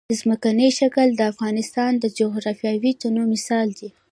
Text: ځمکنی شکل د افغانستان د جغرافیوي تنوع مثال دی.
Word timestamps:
ځمکنی 0.19 0.69
شکل 0.79 1.07
د 1.15 1.21
افغانستان 1.31 1.91
د 1.99 2.05
جغرافیوي 2.19 2.91
تنوع 3.01 3.27
مثال 3.33 3.67
دی. 3.79 3.89